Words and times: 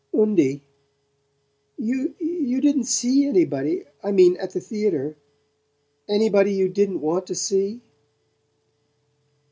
"Undie 0.11 0.63
you 1.77 2.59
didn't 2.59 2.85
see 2.85 3.27
anybody 3.29 3.85
I 4.03 4.11
mean 4.11 4.35
at 4.37 4.49
the 4.49 4.59
theatre? 4.59 5.15
ANYBODY 6.09 6.51
YOU 6.55 6.69
DIDN'T 6.69 7.01
WANT 7.01 7.27
TO 7.27 7.35
SEE?" 7.35 7.83